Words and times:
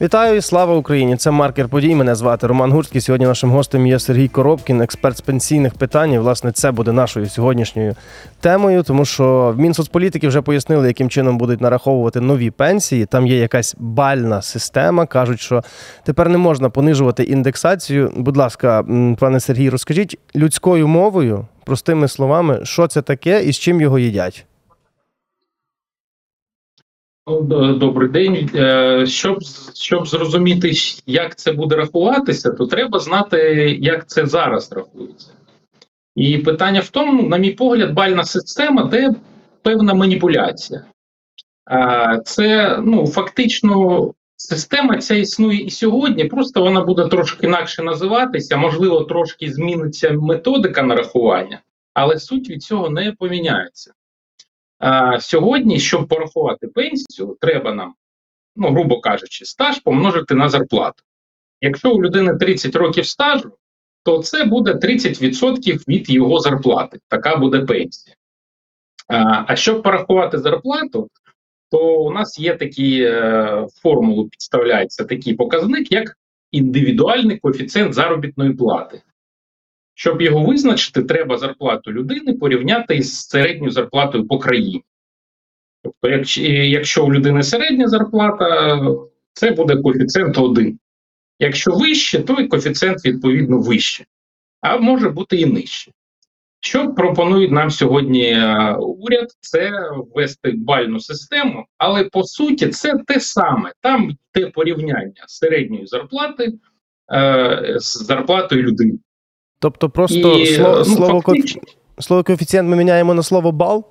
Вітаю 0.00 0.36
і 0.36 0.40
слава 0.40 0.74
Україні! 0.74 1.16
Це 1.16 1.30
маркер 1.30 1.68
подій. 1.68 1.94
Мене 1.94 2.14
звати 2.14 2.46
Роман 2.46 2.72
Гурський. 2.72 3.00
Сьогодні 3.00 3.26
нашим 3.26 3.50
гостем 3.50 3.86
є 3.86 3.98
Сергій 3.98 4.28
Коробкін, 4.28 4.80
експерт 4.80 5.16
з 5.16 5.20
пенсійних 5.20 5.74
питань. 5.74 6.12
І, 6.12 6.18
власне, 6.18 6.52
це 6.52 6.70
буде 6.70 6.92
нашою 6.92 7.26
сьогоднішньою 7.26 7.94
темою, 8.40 8.82
тому 8.82 9.04
що 9.04 9.54
в 9.56 9.60
Мінсоцполітики 9.60 10.28
вже 10.28 10.42
пояснили, 10.42 10.86
яким 10.86 11.10
чином 11.10 11.38
будуть 11.38 11.60
нараховувати 11.60 12.20
нові 12.20 12.50
пенсії. 12.50 13.06
Там 13.06 13.26
є 13.26 13.38
якась 13.38 13.76
бальна 13.78 14.42
система. 14.42 15.06
кажуть, 15.06 15.40
що 15.40 15.62
тепер 16.04 16.28
не 16.28 16.38
можна 16.38 16.70
понижувати 16.70 17.22
індексацію. 17.22 18.12
Будь 18.16 18.36
ласка, 18.36 18.84
пане 19.18 19.40
Сергій, 19.40 19.70
розкажіть 19.70 20.18
людською 20.36 20.88
мовою, 20.88 21.46
простими 21.64 22.08
словами, 22.08 22.60
що 22.62 22.86
це 22.86 23.02
таке 23.02 23.42
і 23.44 23.52
з 23.52 23.58
чим 23.58 23.80
його 23.80 23.98
їдять. 23.98 24.47
Добрий 27.28 28.08
день. 28.08 28.50
Е, 28.54 29.06
Щоб, 29.06 29.38
щоб 29.74 30.06
зрозуміти, 30.06 30.72
як 31.06 31.36
це 31.36 31.52
буде 31.52 31.76
рахуватися, 31.76 32.50
то 32.50 32.66
треба 32.66 32.98
знати, 32.98 33.38
як 33.80 34.08
це 34.08 34.26
зараз 34.26 34.72
рахується. 34.72 35.28
І 36.14 36.38
питання 36.38 36.80
в 36.80 36.88
тому, 36.88 37.22
на 37.22 37.36
мій 37.36 37.50
погляд, 37.50 37.92
бальна 37.92 38.24
система 38.24 38.84
де 38.84 39.14
певна 39.62 39.94
маніпуляція. 39.94 40.84
Це 42.24 42.78
ну, 42.84 43.06
фактично 43.06 44.12
система 44.36 44.98
ця 44.98 45.14
існує 45.14 45.60
і 45.60 45.70
сьогодні, 45.70 46.24
просто 46.24 46.62
вона 46.62 46.80
буде 46.80 47.08
трошки 47.08 47.46
інакше 47.46 47.82
називатися, 47.82 48.56
можливо, 48.56 49.04
трошки 49.04 49.52
зміниться 49.52 50.10
методика 50.10 50.82
нарахування, 50.82 51.60
але 51.94 52.18
суть 52.18 52.50
від 52.50 52.62
цього 52.62 52.90
не 52.90 53.12
поміняється. 53.12 53.92
А, 54.78 55.20
сьогодні, 55.20 55.80
щоб 55.80 56.08
порахувати 56.08 56.68
пенсію, 56.68 57.36
треба 57.40 57.74
нам, 57.74 57.94
ну, 58.56 58.70
грубо 58.70 59.00
кажучи, 59.00 59.44
стаж 59.44 59.78
помножити 59.78 60.34
на 60.34 60.48
зарплату. 60.48 61.02
Якщо 61.60 61.92
у 61.92 62.02
людини 62.02 62.36
30 62.36 62.76
років 62.76 63.06
стажу, 63.06 63.52
то 64.04 64.22
це 64.22 64.44
буде 64.44 64.72
30% 64.72 65.88
від 65.88 66.10
його 66.10 66.40
зарплати. 66.40 66.98
Така 67.08 67.36
буде 67.36 67.60
пенсія. 67.60 68.16
А, 69.08 69.44
а 69.48 69.56
щоб 69.56 69.82
порахувати 69.82 70.38
зарплату, 70.38 71.08
то 71.70 72.02
у 72.02 72.10
нас 72.10 72.38
є 72.38 72.56
такі 72.56 73.02
е, 73.02 73.66
формулу, 73.82 74.28
підставляється 74.28 75.04
такий 75.04 75.34
показник, 75.34 75.92
як 75.92 76.18
індивідуальний 76.50 77.38
коефіцієнт 77.38 77.94
заробітної 77.94 78.54
плати. 78.54 79.02
Щоб 80.00 80.22
його 80.22 80.44
визначити, 80.44 81.02
треба 81.02 81.38
зарплату 81.38 81.92
людини 81.92 82.32
порівняти 82.32 82.96
із 82.96 83.28
середньою 83.28 83.70
зарплатою 83.70 84.26
по 84.26 84.38
країні. 84.38 84.84
Тобто, 85.82 86.08
якщо, 86.44 87.06
у 87.06 87.12
людини 87.12 87.42
середня 87.42 87.88
зарплата, 87.88 88.80
це 89.32 89.50
буде 89.50 89.76
коефіцієнт 89.76 90.38
1. 90.38 90.78
Якщо 91.38 91.70
вище, 91.70 92.22
то 92.22 92.32
і 92.32 92.48
коефіцієнт 92.48 93.04
відповідно 93.04 93.60
вище, 93.60 94.04
а 94.60 94.76
може 94.76 95.08
бути 95.08 95.36
і 95.36 95.46
нижче. 95.46 95.92
Що 96.60 96.94
пропонує 96.94 97.48
нам 97.48 97.70
сьогодні 97.70 98.24
е, 98.24 98.74
уряд, 98.74 99.28
це 99.40 99.70
ввести 100.14 100.52
бальну 100.56 101.00
систему, 101.00 101.66
але 101.78 102.04
по 102.04 102.24
суті 102.24 102.68
це 102.68 102.94
те 103.06 103.20
саме. 103.20 103.72
Там 103.80 104.10
йде 104.34 104.46
порівняння 104.46 105.24
середньої 105.26 105.86
зарплати 105.86 106.52
е, 107.12 107.76
з 107.78 108.06
зарплатою 108.06 108.62
людини. 108.62 108.98
Тобто, 109.58 109.90
просто 109.90 110.38
І, 110.38 110.46
слово, 110.46 110.78
ну, 110.78 110.84
слово, 110.84 111.22
ко- 111.22 111.32
фактично, 111.32 111.62
слово 111.98 112.24
коефіцієнт 112.24 112.68
ми 112.68 112.76
міняємо 112.76 113.14
на 113.14 113.22
слово 113.22 113.52
бал. 113.52 113.84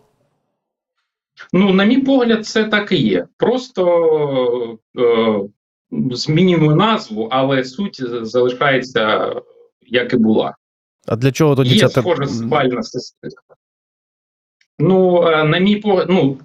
Ну, 1.54 1.74
на 1.74 1.86
мій 1.86 1.98
погляд, 1.98 2.48
це 2.48 2.64
так 2.64 2.92
і 2.92 2.98
є. 2.98 3.28
Просто 3.38 4.80
е, 5.00 5.40
змінюємо 6.12 6.76
назву, 6.76 7.28
але 7.32 7.64
суть 7.64 8.02
залишається 8.22 9.34
як 9.82 10.14
і 10.14 10.18
була. 10.18 10.56
А 11.08 11.16
для 11.16 11.32
чого 11.32 11.56
тоді 11.56 11.74
Є 11.74 11.80
ця 11.80 11.90
схожа 11.90 12.28
спальна 12.28 12.84
система. 12.84 13.34
Ну, 14.80 15.24
е, 15.28 15.44
на 15.44 15.58
мій 15.58 15.76
погляд, 15.76 16.08
ну, 16.10 16.38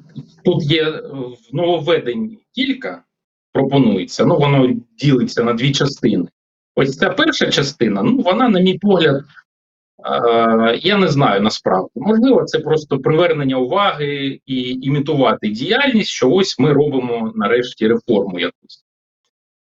тут 0.45 0.65
є 0.65 0.83
е, 0.83 1.01
в 1.11 1.55
нововведенні 1.55 2.39
кілька 2.53 3.05
пропонується, 3.53 4.25
ну 4.25 4.39
воно 4.39 4.69
ділиться 4.99 5.45
на 5.45 5.53
дві 5.53 5.73
частини. 5.73 6.29
Ось 6.75 6.97
ця 6.97 7.11
перша 7.11 7.51
частина, 7.51 8.03
ну 8.03 8.19
вона, 8.19 8.49
на 8.49 8.61
мій 8.61 8.79
погляд, 8.79 9.25
е, 9.25 10.77
я 10.77 10.97
не 10.97 11.09
знаю 11.09 11.41
насправді. 11.41 11.91
Можливо, 11.95 12.45
це 12.45 12.59
просто 12.59 12.99
привернення 12.99 13.57
уваги 13.57 14.41
і 14.47 14.71
імітувати 14.71 15.49
діяльність, 15.49 16.11
що 16.11 16.31
ось 16.31 16.59
ми 16.59 16.73
робимо 16.73 17.33
нарешті 17.35 17.89
реформу 17.89 18.39
якусь. 18.39 18.85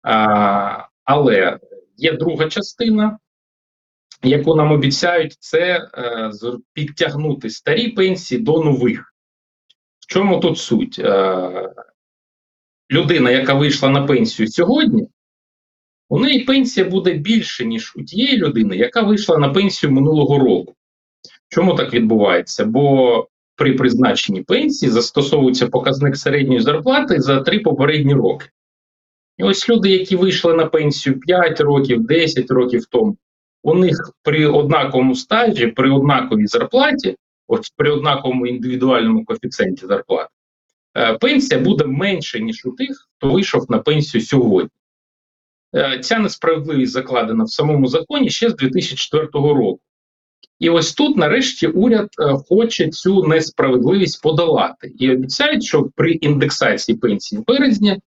А, 0.03 0.89
але 1.05 1.59
є 1.97 2.13
друга 2.13 2.49
частина, 2.49 3.19
яку 4.23 4.55
нам 4.55 4.73
обіцяють, 4.73 5.37
це 5.41 5.89
е, 5.95 6.31
підтягнути 6.73 7.51
старі 7.51 7.89
пенсії 7.89 8.41
до 8.41 8.65
нових. 8.65 9.15
В 10.01 10.07
чому 10.07 10.41
тут 10.41 10.59
суть? 10.59 10.99
Е, 10.99 11.73
людина, 12.91 13.31
яка 13.31 13.55
вийшла 13.55 13.89
на 13.89 14.07
пенсію 14.07 14.49
сьогодні, 14.49 15.09
у 16.09 16.19
неї 16.19 16.45
пенсія 16.45 16.89
буде 16.89 17.13
більше, 17.13 17.65
ніж 17.65 17.93
у 17.97 18.03
тієї 18.03 18.37
людини, 18.37 18.77
яка 18.77 19.03
вийшла 19.03 19.39
на 19.39 19.49
пенсію 19.49 19.93
минулого 19.93 20.39
року. 20.39 20.75
Чому 21.49 21.75
так 21.75 21.95
відбувається? 21.95 22.65
Бо 22.65 23.29
при 23.57 23.73
призначенні 23.73 24.43
пенсії 24.43 24.91
застосовується 24.91 25.67
показник 25.67 26.17
середньої 26.17 26.61
зарплати 26.61 27.21
за 27.21 27.41
три 27.41 27.61
попередні 27.61 28.15
роки. 28.15 28.47
І 29.39 29.43
ось 29.43 29.69
люди, 29.69 29.91
які 29.91 30.17
вийшли 30.17 30.55
на 30.55 30.67
пенсію 30.67 31.21
5 31.21 31.61
років, 31.61 32.07
10 32.07 32.51
років 32.51 32.87
тому, 32.87 33.17
у 33.63 33.75
них 33.75 34.13
при 34.23 34.47
однаковому 34.47 35.15
стажі, 35.15 35.67
при 35.67 35.91
однаковій 35.91 36.47
зарплаті, 36.47 37.17
от 37.49 37.67
при 37.77 37.91
однаковому 37.91 38.47
індивідуальному 38.47 39.25
коефіцієнті 39.25 39.87
зарплати, 39.87 40.31
е, 40.97 41.13
пенсія 41.13 41.61
буде 41.61 41.85
менше, 41.85 42.41
ніж 42.41 42.67
у 42.67 42.71
тих, 42.71 43.09
хто 43.17 43.31
вийшов 43.31 43.71
на 43.71 43.79
пенсію 43.79 44.21
сьогодні. 44.21 44.71
Е, 45.77 45.99
Ця 45.99 46.19
несправедливість 46.19 46.93
закладена 46.93 47.45
в 47.45 47.51
самому 47.51 47.87
законі 47.87 48.31
ще 48.31 48.51
з 48.51 48.57
2004 48.57 49.29
року. 49.33 49.81
І 50.59 50.71
ось 50.71 50.93
тут, 50.95 51.17
нарешті, 51.17 51.67
уряд 51.67 52.09
е, 52.21 52.35
хоче 52.49 52.89
цю 52.89 53.23
несправедливість 53.23 54.23
подолати 54.23 54.93
і 54.99 55.11
обіцяють, 55.11 55.65
що 55.65 55.89
при 55.97 56.13
індексації 56.13 56.99
пенсії 56.99 57.41
в 57.41 57.45
березні 57.47 57.91
е, 57.91 58.01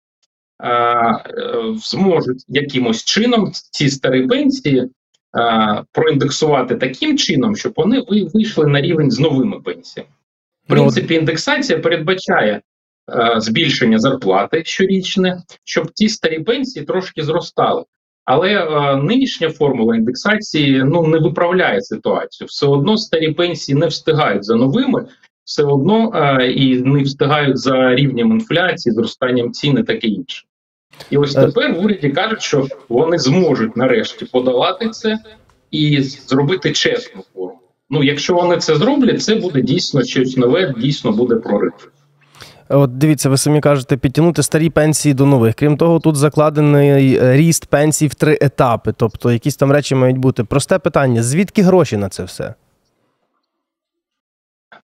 зможуть 1.76 2.46
якимось 2.48 3.04
чином 3.04 3.52
ці 3.72 3.90
старі 3.90 4.28
пенсії 4.28 4.90
проіндексувати 5.92 6.76
таким 6.76 7.18
чином, 7.18 7.56
щоб 7.56 7.74
вони 7.76 8.04
вийшли 8.34 8.68
на 8.68 8.82
рівень 8.82 9.12
з 9.12 9.20
новими 9.20 9.60
пенсіями. 9.60 10.10
В 10.66 10.68
принципі, 10.68 11.14
індексація 11.14 11.80
передбачає 11.80 12.62
збільшення 13.38 14.00
зарплати 14.00 14.64
щорічне, 14.66 15.44
щоб 15.64 15.92
ті 15.92 16.10
старі 16.10 16.40
пенсії 16.40 16.86
трошки 16.86 17.24
зростали. 17.24 17.84
Але 18.26 18.50
е, 18.50 18.96
нинішня 18.96 19.50
формула 19.50 19.96
індексації 19.96 20.84
ну 20.84 21.08
не 21.08 21.18
виправляє 21.20 21.82
ситуацію. 21.82 22.48
Все 22.48 22.68
одно 22.68 22.98
старі 22.98 23.32
пенсії 23.32 23.78
не 23.78 23.88
встигають 23.88 24.46
за 24.46 24.56
новими, 24.56 25.06
все 25.44 25.64
одно 25.64 26.12
е, 26.16 26.52
і 26.52 26.82
не 26.82 27.04
встигають 27.04 27.58
за 27.58 27.96
рівнем 27.96 28.32
інфляції, 28.32 28.94
зростанням 28.94 29.52
цін 29.52 29.78
і 29.78 29.84
таке 29.84 30.08
інше. 30.08 30.44
І 31.10 31.18
ось 31.18 31.36
Е. 31.36 31.46
тепер 31.46 31.74
в 31.74 31.86
уряді 31.86 32.10
кажуть, 32.10 32.42
що 32.42 32.68
вони 32.90 33.20
зможуть 33.20 33.78
нарешті 33.78 34.26
подолати 34.26 34.90
це 34.90 35.20
і 35.72 36.02
зробити 36.02 36.72
чесну 36.72 37.24
форму. 37.34 37.60
Ну, 37.90 38.04
якщо 38.04 38.34
вони 38.34 38.58
це 38.58 38.76
зроблять, 38.76 39.22
це 39.22 39.36
буде 39.36 39.62
дійсно 39.62 40.04
щось 40.04 40.38
нове, 40.38 40.74
дійсно 40.78 41.12
буде 41.12 41.36
прорив. 41.36 41.92
От 42.74 42.98
дивіться, 42.98 43.30
ви 43.30 43.38
самі 43.38 43.62
кажете, 43.62 43.98
підтягнути 43.98 44.44
старі 44.44 44.70
пенсії 44.70 45.14
до 45.14 45.26
нових. 45.26 45.56
Крім 45.56 45.78
того, 45.78 46.00
тут 46.00 46.16
закладений 46.16 47.16
е, 47.16 47.38
ріст 47.38 47.66
пенсій 47.66 48.08
в 48.08 48.16
три 48.16 48.38
етапи. 48.42 48.94
Тобто, 48.98 49.32
якісь 49.32 49.56
там 49.56 49.72
речі 49.72 49.96
мають 49.96 50.18
бути. 50.18 50.44
Просте 50.44 50.80
питання: 50.80 51.24
звідки 51.24 51.62
гроші 51.62 51.98
на 51.98 52.10
це 52.10 52.24
все? 52.24 52.54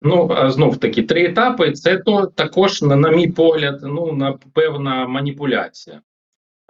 Ну 0.03 0.31
знов 0.51 0.77
таки 0.77 1.03
три 1.03 1.25
етапи. 1.25 1.73
Це 1.73 1.97
то 1.97 2.27
також, 2.27 2.83
на, 2.83 2.97
на 2.97 3.11
мій 3.11 3.29
погляд, 3.29 3.81
ну 3.83 4.13
на 4.13 4.35
певна 4.53 5.07
маніпуляція. 5.07 6.01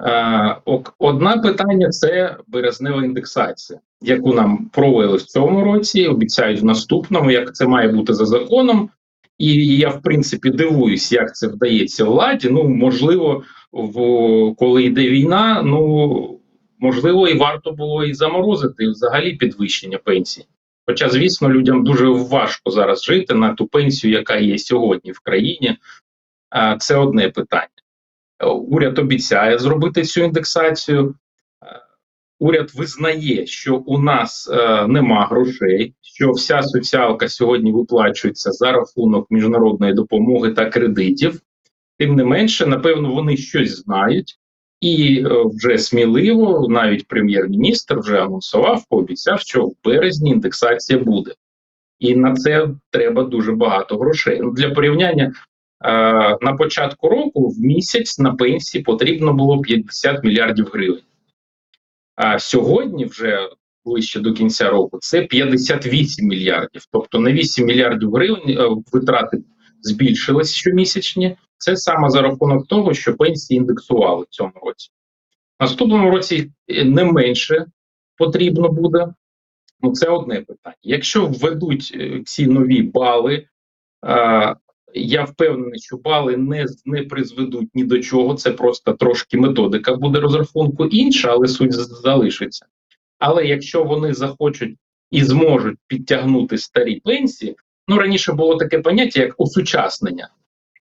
Е, 0.02 0.56
одне 0.99 1.37
питання 1.37 1.88
це 1.88 2.37
березнева 2.46 3.05
індексація, 3.05 3.79
яку 4.02 4.35
нам 4.35 4.70
провели 4.73 5.17
в 5.17 5.23
цьому 5.23 5.64
році. 5.64 6.06
Обіцяють 6.06 6.61
в 6.61 6.64
наступному, 6.64 7.31
як 7.31 7.55
це 7.55 7.67
має 7.67 7.88
бути 7.88 8.14
за 8.14 8.26
законом. 8.26 8.91
І 9.38 9.77
я 9.77 9.88
в 9.88 10.03
принципі 10.03 10.50
дивуюсь, 10.50 11.12
як 11.12 11.37
це 11.37 11.49
вдається 11.49 12.05
владі. 12.05 12.49
Ну 12.50 12.69
можливо, 12.69 13.43
в 13.73 13.94
коли 14.55 14.83
йде 14.83 15.09
війна, 15.09 15.62
ну 15.62 16.41
можливо, 16.79 17.29
і 17.29 17.38
варто 17.38 17.73
було 17.73 18.05
і 18.05 18.15
заморозити 18.15 18.88
взагалі 18.88 19.33
підвищення 19.33 19.99
пенсій. 19.99 20.44
Хоча, 20.87 21.09
звісно, 21.09 21.50
людям 21.50 21.85
дуже 21.85 22.09
важко 22.09 22.71
зараз 22.71 23.05
жити 23.05 23.35
на 23.35 23.55
ту 23.55 23.67
пенсію, 23.67 24.12
яка 24.12 24.37
є 24.37 24.59
сьогодні 24.59 25.12
в 25.12 25.21
країні. 25.21 25.77
Це 26.79 26.97
одне 26.97 27.29
питання. 27.29 27.69
Уряд 28.69 28.99
обіцяє 28.99 29.59
зробити 29.59 30.03
цю 30.03 30.21
індексацію. 30.21 31.15
Уряд 32.38 32.71
визнає, 32.75 33.47
що 33.47 33.77
у 33.77 33.99
нас 33.99 34.50
е, 34.53 34.87
нема 34.87 35.27
грошей, 35.27 35.94
що 36.03 36.31
вся 36.31 36.62
соціалка 36.62 37.29
сьогодні 37.29 37.73
виплачується 37.73 38.50
за 38.53 38.73
рахунок 38.73 39.27
міжнародної 39.31 39.93
допомоги 39.93 40.50
та 40.50 40.71
кредитів. 40.71 41.41
Тим 41.99 42.15
не 42.15 42.25
менше, 42.25 42.67
напевно, 42.67 43.15
вони 43.15 43.37
щось 43.37 43.77
знають, 43.77 44.38
і 44.81 45.25
е, 45.27 45.29
вже 45.55 45.79
сміливо, 45.79 46.67
навіть 46.69 47.06
прем'єр-міністр 47.06 47.99
вже 47.99 48.23
анонсував, 48.23 48.85
пообіцяв, 48.91 49.41
що 49.41 49.67
в 49.67 49.75
березні 49.85 50.31
індексація 50.31 50.99
буде. 50.99 51.35
І 51.99 52.17
на 52.17 52.35
це 52.35 52.69
треба 52.91 53.23
дуже 53.23 53.53
багато 53.53 53.97
грошей. 53.97 54.41
Ну, 54.43 54.50
Для 54.50 54.71
порівняння 54.71 55.32
е, 55.85 55.93
на 56.41 56.53
початку 56.59 57.09
року 57.09 57.49
в 57.49 57.61
місяць 57.61 58.19
на 58.19 58.35
пенсії 58.35 58.85
потрібно 58.85 59.32
було 59.32 59.61
50 59.61 60.25
мільярдів 60.25 60.71
гривень. 60.73 61.03
А 62.17 62.39
сьогодні, 62.39 63.05
вже 63.05 63.49
ближче 63.85 64.21
до 64.21 64.33
кінця 64.33 64.71
року, 64.71 64.99
це 65.01 65.23
58 65.23 66.29
мільярдів. 66.29 66.83
Тобто 66.93 67.19
на 67.19 67.33
8 67.33 67.67
мільярдів 67.67 68.13
гривень 68.13 68.49
е, 68.49 68.83
витрати 68.93 69.39
збільшились 69.81 70.55
щомісячні. 70.55 71.37
Це 71.59 71.77
саме 71.77 72.11
за 72.11 72.23
рахунок 72.23 72.67
того, 72.67 72.95
що 72.95 73.17
пенсії 73.17 73.59
індексували 73.59 74.23
в 74.23 74.27
цьому 74.31 74.53
році. 74.67 74.91
Наступному 75.61 76.11
році 76.11 76.53
е, 76.69 76.85
не 76.85 77.05
менше 77.05 77.67
потрібно 78.17 78.69
буде. 78.69 79.09
Ну, 79.81 79.93
це 79.93 80.09
одне 80.09 80.41
питання. 80.41 80.77
Якщо 80.83 81.27
введуть 81.27 81.93
е, 81.95 82.23
ці 82.25 82.47
нові 82.47 82.83
бали, 82.83 83.47
я 84.96 85.25
впевнений, 85.25 85.81
що 85.81 85.96
бали 85.96 86.37
не, 86.37 86.66
не 86.84 87.02
призведуть 87.02 87.69
ні 87.75 87.84
до 87.84 87.98
чого. 87.98 88.34
Це 88.34 88.50
просто 88.50 88.93
трошки 88.93 89.38
методика 89.38 89.94
буде 89.94 90.20
розрахунку 90.20 90.87
інша, 90.87 91.31
але 91.31 91.48
суть 91.48 91.72
залишиться. 91.72 92.66
Але 93.19 93.46
якщо 93.46 93.84
вони 93.84 94.14
захочуть 94.14 94.76
і 95.10 95.25
зможуть 95.25 95.78
підтягнути 95.87 96.58
старі 96.58 97.00
пенсії, 97.04 97.56
ну 97.88 97.98
раніше 97.98 98.32
було 98.32 98.56
таке 98.56 98.78
поняття, 98.78 99.20
як 99.20 99.34
осучаснення, 99.38 100.28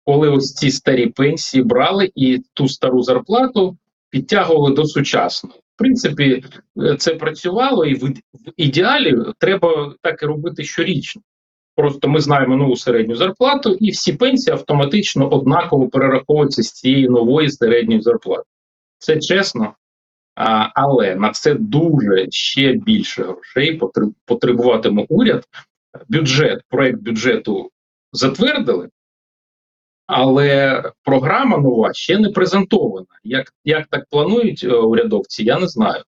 коли 0.03 0.29
ось 0.29 0.53
ці 0.53 0.71
старі 0.71 1.07
пенсії 1.07 1.63
брали 1.63 2.11
і 2.15 2.39
ту 2.53 2.67
стару 2.67 3.01
зарплату 3.01 3.77
підтягували 4.09 4.75
до 4.75 4.85
сучасної. 4.85 5.59
В 5.75 5.77
принципі, 5.77 6.43
е, 6.77 6.95
це 6.97 7.15
працювало, 7.15 7.85
і 7.85 7.95
в 7.95 8.13
ідеалі 8.57 9.17
треба 9.37 9.95
так 10.01 10.23
і 10.23 10.25
робити 10.25 10.63
щорічно. 10.63 11.21
Просто 11.75 12.07
ми 12.07 12.19
знаємо 12.19 12.55
нову 12.55 12.75
середню 12.75 13.15
зарплату, 13.15 13.77
і 13.79 13.91
всі 13.91 14.13
пенсії 14.13 14.53
автоматично 14.53 15.29
однаково 15.29 15.87
перераховуються 15.87 16.63
з 16.63 16.71
цієї 16.71 17.09
нової 17.09 17.49
середньої 17.49 18.01
зарплати. 18.01 18.43
Це 18.97 19.19
чесно, 19.19 19.73
а, 20.35 20.69
але 20.75 21.15
на 21.15 21.31
це 21.31 21.53
дуже 21.53 22.27
ще 22.29 22.73
більше 22.73 23.23
грошей 23.23 23.81
потребуватиме 24.25 25.05
уряд. 25.09 25.45
Бюджет, 26.09 26.61
проект 26.69 26.99
бюджету 27.01 27.71
затвердили, 28.11 28.89
але 30.07 30.83
програма 31.03 31.57
нова 31.57 31.93
ще 31.93 32.19
не 32.19 32.29
презентована. 32.29 33.05
Як, 33.23 33.53
як 33.63 33.87
так 33.87 34.05
планують 34.09 34.63
е, 34.63 34.73
урядовці, 34.75 35.43
я 35.43 35.59
не 35.59 35.67
знаю. 35.67 36.03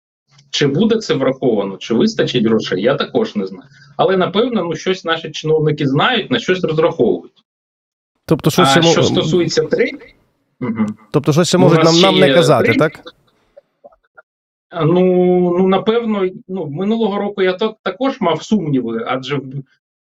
Чи 0.50 0.66
буде 0.66 0.96
це 0.96 1.14
враховано, 1.14 1.76
чи 1.76 1.94
вистачить 1.94 2.46
грошей, 2.46 2.82
я 2.82 2.94
також 2.94 3.36
не 3.36 3.46
знаю. 3.46 3.68
Але 3.96 4.16
напевно, 4.16 4.64
ну 4.64 4.74
щось 4.74 5.04
наші 5.04 5.30
чиновники 5.30 5.86
знають, 5.86 6.30
на 6.30 6.38
щось 6.38 6.64
розраховують. 6.64 7.44
Тобто, 8.26 8.50
щось 8.50 8.76
а 8.76 8.82
ще, 8.82 8.92
що 8.92 9.02
стосується 9.02 9.62
третій, 9.62 10.14
угу. 10.60 10.86
тобто, 11.10 11.32
щось 11.32 11.48
ще 11.48 11.58
можуть 11.58 11.84
нам, 11.84 12.00
нам 12.00 12.18
не 12.18 12.34
казати, 12.34 12.64
третій. 12.64 12.78
так? 12.78 13.00
Ну, 14.84 15.04
ну 15.58 15.68
напевно, 15.68 16.28
ну 16.48 16.66
минулого 16.66 17.18
року 17.18 17.42
я 17.42 17.52
так, 17.52 17.74
також 17.82 18.20
мав 18.20 18.42
сумніви, 18.42 19.04
адже 19.06 19.36
в 19.36 19.44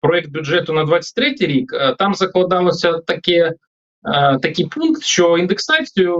проект 0.00 0.30
бюджету 0.30 0.72
на 0.72 0.84
23 0.84 1.34
рік 1.40 1.72
е, 1.72 1.94
там 1.98 2.14
закладалося 2.14 2.98
таке. 2.98 3.52
Е, 4.04 4.38
Такий 4.38 4.66
пункт, 4.66 5.02
що 5.02 5.38
індексацію 5.38 6.16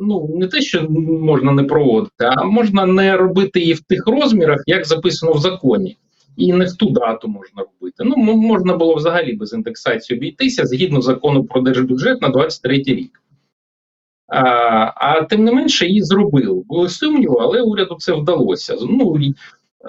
ну 0.00 0.30
не 0.34 0.46
те, 0.46 0.60
що 0.60 0.90
можна 0.90 1.52
не 1.52 1.64
проводити, 1.64 2.24
а 2.24 2.44
можна 2.44 2.86
не 2.86 3.16
робити 3.16 3.60
її 3.60 3.74
в 3.74 3.80
тих 3.80 4.06
розмірах, 4.06 4.62
як 4.66 4.86
записано 4.86 5.32
в 5.32 5.38
законі, 5.38 5.96
і 6.36 6.52
не 6.52 6.64
в 6.64 6.76
ту 6.76 6.90
дату 6.90 7.28
можна 7.28 7.62
робити. 7.62 8.04
Ну 8.04 8.16
можна 8.36 8.76
було 8.76 8.94
взагалі 8.94 9.32
без 9.32 9.52
індексації 9.52 10.18
обійтися 10.18 10.66
згідно 10.66 11.02
закону 11.02 11.44
про 11.44 11.60
держбюджет 11.60 12.22
на 12.22 12.28
23 12.28 12.76
рік. 12.76 13.22
А, 14.32 14.42
а 14.96 15.22
тим 15.22 15.44
не 15.44 15.52
менше 15.52 15.86
її 15.86 16.02
зробили. 16.02 16.62
Були 16.66 16.88
сумніви, 16.88 17.36
але 17.40 17.62
уряду 17.62 17.96
це 17.98 18.12
вдалося. 18.12 18.76
Ну 18.80 19.18
і 19.20 19.34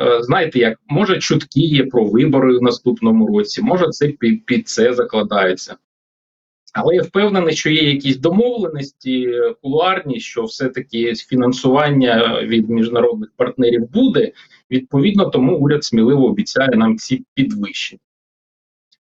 е, 0.01 0.24
знаєте, 0.24 0.59
як 0.59 0.80
може 0.88 1.19
чутки 1.19 1.59
є 1.59 1.85
про 1.85 2.06
вибори 2.06 2.57
в 2.57 2.62
наступному 2.62 3.27
році, 3.27 3.62
може 3.62 3.89
це 3.89 4.07
під, 4.07 4.45
під 4.45 4.68
це 4.68 4.94
закладається. 4.94 5.75
Але 6.74 6.96
я 6.96 7.02
впевнений, 7.02 7.56
що 7.56 7.70
є 7.70 7.84
якісь 7.84 8.18
домовленості 8.18 9.34
кулуарні, 9.62 10.20
що 10.20 10.44
все-таки 10.44 11.16
фінансування 11.16 12.42
від 12.44 12.70
міжнародних 12.70 13.30
партнерів 13.36 13.92
буде. 13.92 14.31
Відповідно, 14.72 15.25
тому 15.25 15.58
уряд 15.58 15.84
сміливо 15.84 16.25
обіцяє 16.25 16.75
нам 16.75 16.98
ці 16.98 17.25
підвищення. 17.34 18.00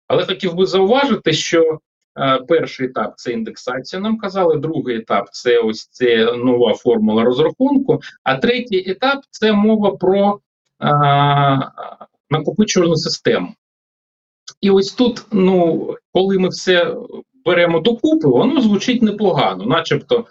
Але 0.07 0.25
хотів 0.25 0.53
би 0.53 0.65
зауважити, 0.65 1.33
що 1.33 1.79
Е, 2.17 2.39
Перший 2.47 2.85
етап 2.85 3.13
це 3.17 3.31
індексація, 3.31 4.01
нам 4.01 4.17
казали. 4.17 4.57
Другий 4.57 4.97
етап 4.97 5.29
це 5.31 5.59
ось 5.59 5.87
це 5.87 6.33
нова 6.35 6.73
формула 6.73 7.23
розрахунку. 7.23 8.01
А 8.23 8.37
третій 8.37 8.83
етап 8.91 9.23
це 9.29 9.53
мова 9.53 9.91
про 9.91 10.39
е, 10.81 10.87
накопичувальну 12.29 12.95
систему. 12.95 13.53
І 14.61 14.69
ось 14.69 14.93
тут, 14.93 15.25
ну, 15.31 15.87
коли 16.11 16.39
ми 16.39 16.49
все 16.49 16.95
беремо 17.45 17.79
докупи, 17.79 18.27
воно 18.27 18.61
звучить 18.61 19.01
непогано, 19.01 19.65
начебто. 19.65 20.25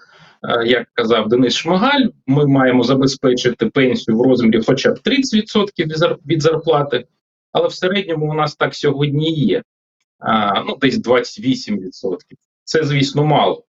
е, 0.45 0.67
Як 0.67 0.89
казав 0.95 1.29
Денис 1.29 1.55
Шмигаль, 1.55 2.07
ми 2.27 2.47
маємо 2.47 2.83
забезпечити 2.85 3.67
пенсію 3.67 4.19
в 4.19 4.23
розмірі 4.23 4.63
хоча 4.67 4.93
б 4.93 4.99
30% 5.05 6.17
від 6.27 6.43
зарплати, 6.43 7.07
але 7.53 7.69
в 7.69 7.73
середньому 7.75 8.31
у 8.31 8.35
нас 8.35 8.57
так 8.57 8.75
сьогодні 8.75 9.33
є 9.33 9.63
а, 10.19 10.63
ну, 10.63 10.77
десь 10.81 10.97
28%. 10.97 12.17
Це, 12.65 12.85
звісно, 12.85 13.25
мало. 13.25 13.65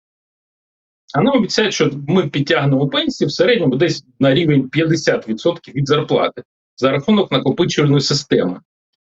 А 1.14 1.20
нам 1.22 1.36
обіцяють, 1.36 1.74
що 1.74 1.90
ми 2.08 2.28
підтягнемо 2.28 2.88
пенсії 2.88 3.28
в 3.28 3.32
середньому 3.32 3.76
десь 3.76 4.04
на 4.20 4.34
рівень 4.34 4.70
50% 4.72 5.74
від 5.74 5.88
зарплати 5.88 6.42
за 6.76 6.90
рахунок 6.90 7.32
накопичувальної 7.32 8.00
системи. 8.00 8.60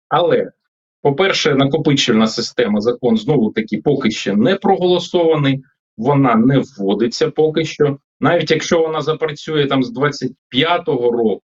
Але, 0.10 0.52
по-перше, 1.02 1.56
накопичувальна 1.56 2.28
система, 2.28 2.82
закон 2.82 3.18
знову 3.18 3.52
таки 3.52 3.78
поки 3.78 4.12
що 4.12 4.36
не 4.36 4.56
проголосований, 4.56 5.64
вона 5.98 6.36
не 6.36 6.60
вводиться 6.60 7.32
поки 7.32 7.66
що. 7.66 7.98
Навіть 8.20 8.52
якщо 8.52 8.82
вона 8.82 9.02
запрацює 9.02 9.66
там 9.66 9.84
з 9.84 9.98
25-го 9.98 11.12
року, 11.12 11.44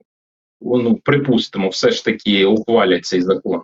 ну, 0.60 0.96
припустимо, 1.04 1.68
все 1.68 1.90
ж 1.90 2.04
таки 2.04 2.44
ухвалять 2.44 3.04
цей 3.04 3.22
закон 3.22 3.62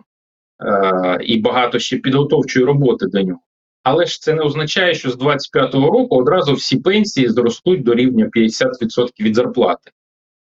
е, 0.63 1.19
і 1.23 1.37
багато 1.41 1.79
ще 1.79 1.97
підготовчої 1.97 2.65
роботи 2.65 3.05
до 3.05 3.21
нього. 3.21 3.39
Але 3.83 4.05
ж 4.05 4.21
це 4.21 4.33
не 4.33 4.41
означає, 4.41 4.93
що 4.93 5.11
з 5.11 5.17
25-го 5.17 5.91
року 5.91 6.15
одразу 6.15 6.53
всі 6.53 6.77
пенсії 6.77 7.29
зростуть 7.29 7.83
до 7.83 7.93
рівня 7.93 8.29
50% 8.35 9.09
від 9.19 9.35
зарплати. 9.35 9.91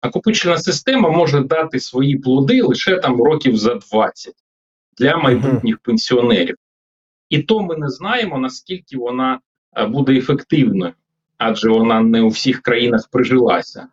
Накопичена 0.04 0.58
система 0.58 1.10
може 1.10 1.42
дати 1.42 1.80
свої 1.80 2.18
плоди 2.18 2.62
лише 2.62 2.98
там 2.98 3.22
років 3.22 3.58
за 3.58 3.76
20 3.76 4.34
для 4.98 5.18
майбутніх 5.18 5.78
пенсіонерів. 5.78 6.56
І 7.30 7.40
то 7.40 7.64
ми 7.64 7.78
не 7.78 7.90
знаємо, 7.90 8.38
наскільки 8.38 8.98
вона 8.98 9.40
е, 9.78 9.86
буде 9.86 10.18
ефективною, 10.18 10.94
адже 11.38 11.70
вона 11.70 12.02
не 12.02 12.22
у 12.22 12.28
всіх 12.28 12.62
країнах 12.62 13.08
прижилася. 13.12 13.88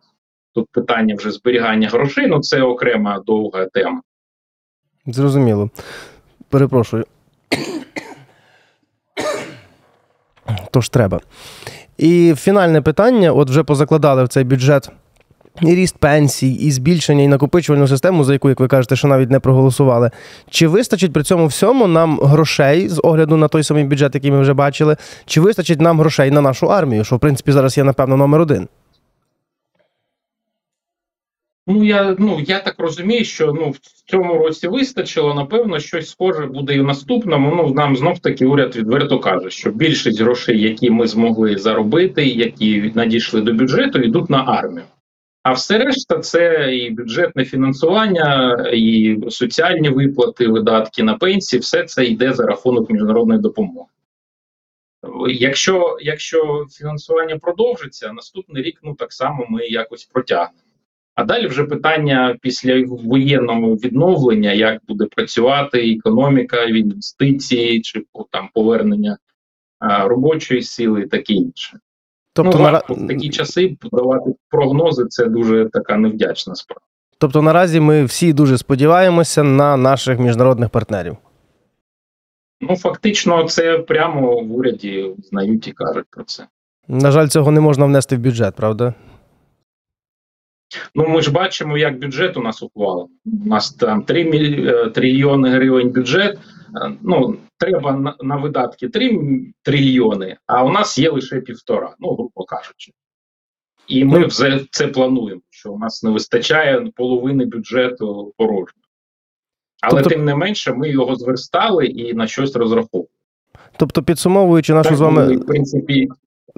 Тут 0.53 0.67
питання 0.71 1.15
вже 1.15 1.31
зберігання 1.31 1.89
грошей, 1.89 2.27
ну 2.27 2.39
це 2.39 2.61
окрема 2.61 3.19
довга 3.25 3.65
тема. 3.65 4.01
Зрозуміло. 5.05 5.69
Перепрошую. 6.49 7.05
Тож 10.71 10.89
треба. 10.89 11.19
І 11.97 12.33
фінальне 12.37 12.81
питання: 12.81 13.31
от 13.31 13.49
вже 13.49 13.63
позакладали 13.63 14.23
в 14.23 14.27
цей 14.27 14.43
бюджет 14.43 14.89
і 15.61 15.75
ріст 15.75 15.97
пенсій, 15.97 16.53
і 16.53 16.71
збільшення, 16.71 17.23
і 17.23 17.27
накопичувальну 17.27 17.87
систему, 17.87 18.23
за 18.23 18.33
яку, 18.33 18.49
як 18.49 18.59
ви 18.59 18.67
кажете, 18.67 18.95
що 18.95 19.07
навіть 19.07 19.29
не 19.29 19.39
проголосували. 19.39 20.11
Чи 20.49 20.67
вистачить 20.67 21.13
при 21.13 21.23
цьому 21.23 21.47
всьому 21.47 21.87
нам 21.87 22.19
грошей 22.19 22.89
з 22.89 23.01
огляду 23.03 23.37
на 23.37 23.47
той 23.47 23.63
самий 23.63 23.83
бюджет, 23.83 24.15
який 24.15 24.31
ми 24.31 24.41
вже 24.41 24.53
бачили? 24.53 24.97
Чи 25.25 25.41
вистачить 25.41 25.81
нам 25.81 25.99
грошей 25.99 26.31
на 26.31 26.41
нашу 26.41 26.71
армію, 26.71 27.03
що 27.03 27.15
в 27.15 27.19
принципі 27.19 27.51
зараз 27.51 27.77
є, 27.77 27.83
напевно, 27.83 28.17
номер 28.17 28.41
один? 28.41 28.67
Ну 31.67 31.83
я 31.83 32.15
ну 32.19 32.39
я 32.47 32.59
так 32.59 32.75
розумію, 32.77 33.25
що 33.25 33.53
ну 33.53 33.69
в 33.69 33.79
цьому 34.11 34.33
році 34.33 34.67
вистачило. 34.67 35.33
Напевно, 35.33 35.79
щось 35.79 36.09
схоже 36.09 36.45
буде 36.45 36.75
і 36.75 36.79
в 36.79 36.83
наступному. 36.83 37.55
Ну 37.55 37.73
нам 37.73 37.97
знов 37.97 38.19
таки 38.19 38.45
уряд 38.45 38.75
відверто 38.75 39.19
каже, 39.19 39.49
що 39.49 39.71
більшість 39.71 40.21
грошей, 40.21 40.61
які 40.61 40.89
ми 40.89 41.07
змогли 41.07 41.57
заробити, 41.57 42.25
які 42.25 42.91
надійшли 42.95 43.41
до 43.41 43.53
бюджету, 43.53 43.99
йдуть 43.99 44.29
на 44.29 44.43
армію. 44.43 44.85
А 45.43 45.51
все 45.51 45.77
решта 45.77 46.19
це 46.19 46.75
і 46.75 46.89
бюджетне 46.89 47.45
фінансування, 47.45 48.55
і 48.73 49.17
соціальні 49.29 49.89
виплати, 49.89 50.47
видатки 50.47 51.03
на 51.03 51.13
пенсії, 51.13 51.59
все 51.59 51.83
це 51.83 52.05
йде 52.05 52.33
за 52.33 52.45
рахунок 52.45 52.89
міжнародної 52.89 53.39
допомоги. 53.41 53.87
Якщо, 55.27 55.97
якщо 56.01 56.65
фінансування 56.71 57.37
продовжиться, 57.37 58.13
наступний 58.13 58.63
рік 58.63 58.79
ну 58.83 58.95
так 58.95 59.13
само 59.13 59.45
ми 59.49 59.65
якось 59.67 60.05
протягнемо. 60.05 60.59
А 61.15 61.23
далі 61.23 61.47
вже 61.47 61.63
питання 61.63 62.37
після 62.41 62.83
воєнного 62.87 63.75
відновлення, 63.75 64.51
як 64.51 64.81
буде 64.87 65.05
працювати 65.05 65.93
економіка, 65.93 66.63
інвестиції 66.63 67.81
чи 67.81 68.05
там 68.31 68.49
повернення 68.53 69.17
а, 69.79 70.07
робочої 70.07 70.61
сили, 70.61 71.01
і 71.01 71.07
таке 71.07 71.33
інше. 71.33 71.79
Тобто, 72.33 72.57
ну, 72.57 72.63
нара... 72.63 72.81
в 72.89 73.07
такі 73.07 73.29
часи 73.29 73.77
давати 73.91 74.35
прогнози 74.49 75.05
це 75.05 75.25
дуже 75.25 75.69
така 75.73 75.97
невдячна 75.97 76.55
справа. 76.55 76.81
тобто 77.17 77.41
наразі 77.41 77.79
ми 77.79 78.05
всі 78.05 78.33
дуже 78.33 78.57
сподіваємося 78.57 79.43
на 79.43 79.77
наших 79.77 80.19
міжнародних 80.19 80.69
партнерів. 80.69 81.17
Ну 82.61 82.75
фактично, 82.75 83.43
це 83.43 83.77
прямо 83.77 84.41
в 84.41 84.55
уряді 84.55 85.15
знають 85.29 85.67
і 85.67 85.71
кажуть 85.71 86.05
про 86.09 86.23
це. 86.23 86.47
На 86.87 87.11
жаль, 87.11 87.27
цього 87.27 87.51
не 87.51 87.59
можна 87.61 87.85
внести 87.85 88.15
в 88.15 88.19
бюджет, 88.19 88.55
правда? 88.55 88.93
Ну 90.95 91.07
ми 91.07 91.21
ж 91.21 91.31
бачимо, 91.31 91.77
як 91.77 91.99
бюджет 91.99 92.37
у 92.37 92.41
нас 92.41 92.63
ухвалений. 92.63 93.17
У 93.45 93.49
нас 93.49 93.71
там 93.73 94.01
3 94.03 94.23
міль... 94.23 94.67
е, 94.67 94.89
трильйони 94.89 95.49
гривень 95.49 95.89
бюджет. 95.89 96.39
Ну 97.01 97.35
треба 97.57 97.91
на, 97.91 98.15
на 98.21 98.35
видатки 98.35 98.89
3 98.89 99.19
трильйони, 99.61 100.37
а 100.47 100.63
у 100.63 100.69
нас 100.71 100.97
є 100.97 101.09
лише 101.09 101.41
півтора, 101.41 101.95
ну 101.99 102.15
грубо 102.15 102.43
кажучи. 102.45 102.91
І 103.87 104.05
ми 104.05 104.19
Ну, 104.19 104.27
вже 104.27 104.65
це 104.71 104.87
плануємо, 104.87 105.41
що 105.49 105.71
у 105.71 105.79
нас 105.79 106.03
не 106.03 106.09
вистачає 106.09 106.91
половини 106.95 107.45
бюджету 107.45 108.33
порожньо. 108.37 108.81
Але 109.81 110.01
Тобто- 110.01 110.09
тим 110.15 110.25
не 110.25 110.35
менше, 110.35 110.73
ми 110.73 110.89
його 110.89 111.15
зверстали 111.15 111.85
і 111.85 112.13
на 112.13 112.27
щось 112.27 112.55
розраховували. 112.55 113.09
Тобто, 113.77 114.03
підсумовуючи 114.03 114.73
нашу 114.73 114.89
Так, 114.89 114.97
з 114.97 115.01
вами 115.01 115.25
ми, 115.27 115.37
в 115.37 115.45
принципі, 115.45 116.07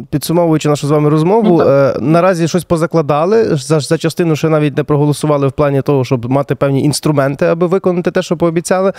підсумовуючи 0.09 0.69
нашу 0.69 0.87
з 0.87 0.91
вами 0.91 1.09
розмову, 1.09 1.57
Ну, 1.57 1.69
е, 1.69 1.97
наразі 1.99 2.47
щось 2.47 2.63
позакладали. 2.63 3.55
За, 3.55 3.79
за 3.79 3.97
частину 3.97 4.35
ще 4.35 4.49
навіть 4.49 4.77
не 4.77 4.83
проголосували 4.83 5.47
в 5.47 5.51
плані 5.51 5.81
того, 5.81 6.05
щоб 6.05 6.31
мати 6.31 6.55
певні 6.55 6.83
інструменти, 6.83 7.45
аби 7.45 7.67
виконати 7.67 8.11
те, 8.11 8.21
що 8.21 8.37
пообіцяли. 8.37 8.93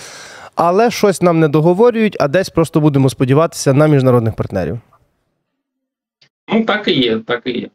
Але 0.54 0.90
щось 0.90 1.22
нам 1.22 1.40
не 1.40 1.48
договорюють, 1.48 2.16
а 2.20 2.28
десь 2.28 2.50
просто 2.50 2.80
будемо 2.80 3.10
сподіватися 3.10 3.74
на 3.74 3.86
міжнародних 3.86 4.34
партнерів. 4.34 4.78
ну 6.54 6.64
так 6.64 6.88
і 6.88 6.92
є, 6.92 7.18
так 7.26 7.42
і 7.44 7.50
є. 7.50 7.68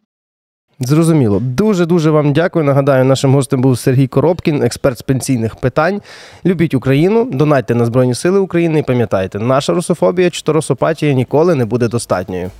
Зрозуміло. 0.80 1.40
Дуже 1.40 1.86
дуже 1.86 2.12
вам 2.12 2.34
дякую. 2.34 2.66
Нагадаю, 2.66 3.06
нашим 3.06 3.34
гостем 3.34 3.62
був 3.62 3.78
Сергій 3.78 4.08
Коробкін, 4.08 4.64
експерт 4.64 4.98
з 4.98 5.02
пенсійних 5.02 5.56
питань. 5.56 6.02
Любіть 6.46 6.74
Україну, 6.74 7.26
донатьте 7.34 7.76
на 7.76 7.86
Збройні 7.86 8.14
Сили 8.16 8.40
України 8.40 8.80
і 8.80 8.84
пам'ятайте, 8.84 9.40
наша 9.40 9.74
русофобія 9.74 10.30
чи 10.30 10.42
то 10.42 10.54
русопатія 10.54 11.14
ніколи 11.14 11.56
не 11.56 11.66
буде 11.66 11.88
достатньою. 11.88 12.52